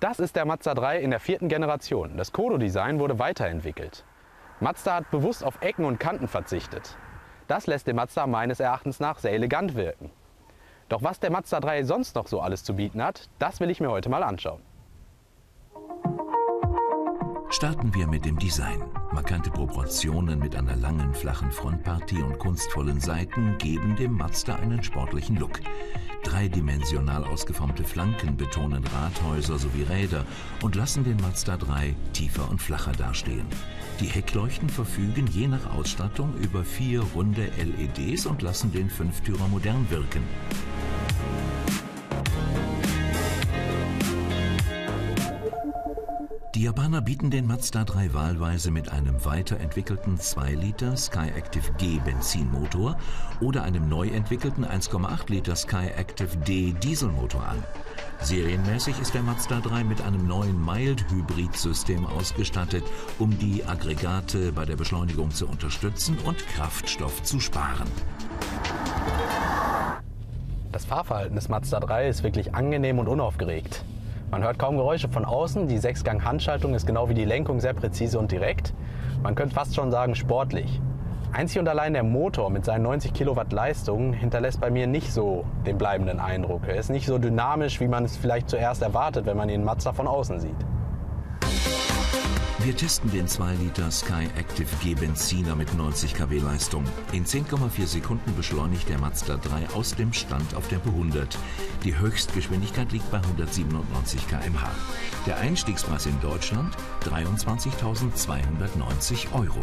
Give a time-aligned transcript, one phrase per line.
[0.00, 2.16] Das ist der Mazda 3 in der vierten Generation.
[2.16, 4.06] Das Kodo-Design wurde weiterentwickelt.
[4.58, 6.96] Mazda hat bewusst auf Ecken und Kanten verzichtet.
[7.48, 10.10] Das lässt den Mazda meines Erachtens nach sehr elegant wirken.
[10.88, 13.80] Doch was der Mazda 3 sonst noch so alles zu bieten hat, das will ich
[13.80, 14.62] mir heute mal anschauen.
[17.50, 18.82] Starten wir mit dem Design.
[19.12, 25.36] Markante Proportionen mit einer langen, flachen Frontpartie und kunstvollen Seiten geben dem Mazda einen sportlichen
[25.36, 25.60] Look.
[26.22, 30.24] Dreidimensional ausgeformte Flanken betonen Rathäuser sowie Räder
[30.62, 33.46] und lassen den Mazda 3 tiefer und flacher dastehen.
[34.00, 39.88] Die Heckleuchten verfügen je nach Ausstattung über vier runde LEDs und lassen den Fünftürer modern
[39.90, 40.22] wirken.
[46.56, 52.96] Die Japaner bieten den Mazda 3 wahlweise mit einem weiterentwickelten 2 Liter Skyactiv G Benzinmotor
[53.40, 57.62] oder einem neu entwickelten 1,8 Liter Skyactiv D Dieselmotor an.
[58.20, 62.82] Serienmäßig ist der Mazda 3 mit einem neuen Mild-Hybrid-System ausgestattet,
[63.20, 67.86] um die Aggregate bei der Beschleunigung zu unterstützen und Kraftstoff zu sparen.
[70.72, 73.84] Das Fahrverhalten des Mazda 3 ist wirklich angenehm und unaufgeregt.
[74.30, 78.16] Man hört kaum Geräusche von außen, die Sechsgang-Handschaltung ist genau wie die Lenkung sehr präzise
[78.16, 78.72] und direkt.
[79.24, 80.80] Man könnte fast schon sagen sportlich.
[81.32, 85.44] Einzig und allein der Motor mit seinen 90 Kilowatt Leistung hinterlässt bei mir nicht so
[85.66, 86.62] den bleibenden Eindruck.
[86.68, 89.92] Er ist nicht so dynamisch, wie man es vielleicht zuerst erwartet, wenn man den Mazda
[89.92, 90.56] von außen sieht.
[92.62, 96.84] Wir testen den 2 Liter Sky Active G Benziner mit 90 kW Leistung.
[97.10, 101.38] In 10,4 Sekunden beschleunigt der Mazda 3 aus dem Stand auf Tempo 100.
[101.84, 104.70] Die Höchstgeschwindigkeit liegt bei 197 km/h.
[105.26, 109.60] Der Einstiegspreis in Deutschland 23.290 Euro.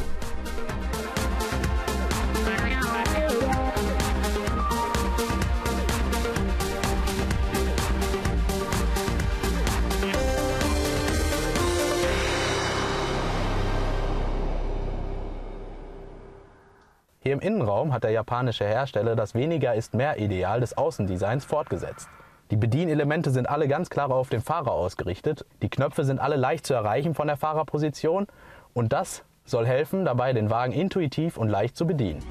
[17.28, 22.08] Hier im Innenraum hat der japanische Hersteller das Weniger ist mehr Ideal des Außendesigns fortgesetzt.
[22.52, 25.46] Die Bedienelemente sind alle ganz klar auf den Fahrer ausgerichtet.
[25.62, 28.28] Die Knöpfe sind alle leicht zu erreichen von der Fahrerposition
[28.74, 32.24] und das soll helfen, dabei den Wagen intuitiv und leicht zu bedienen.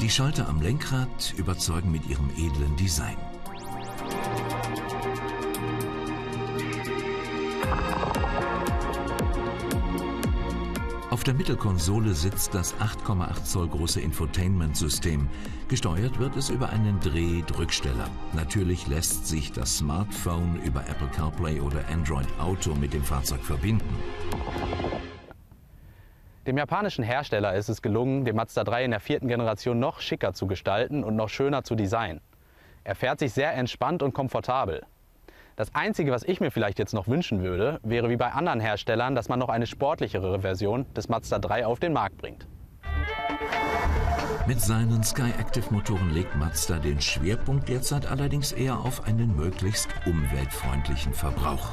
[0.00, 3.18] Die Schalter am Lenkrad überzeugen mit ihrem edlen Design.
[11.24, 15.26] Auf der Mittelkonsole sitzt das 8,8 Zoll große Infotainment-System.
[15.68, 18.10] Gesteuert wird es über einen Drehdrücksteller.
[18.34, 23.88] Natürlich lässt sich das Smartphone über Apple CarPlay oder Android Auto mit dem Fahrzeug verbinden.
[26.46, 30.34] Dem japanischen Hersteller ist es gelungen, den Mazda 3 in der vierten Generation noch schicker
[30.34, 32.20] zu gestalten und noch schöner zu designen.
[32.84, 34.84] Er fährt sich sehr entspannt und komfortabel.
[35.56, 39.14] Das Einzige, was ich mir vielleicht jetzt noch wünschen würde, wäre wie bei anderen Herstellern,
[39.14, 42.48] dass man noch eine sportlichere Version des Mazda 3 auf den Markt bringt.
[44.48, 51.70] Mit seinen Skyactiv-Motoren legt Mazda den Schwerpunkt derzeit allerdings eher auf einen möglichst umweltfreundlichen Verbrauch.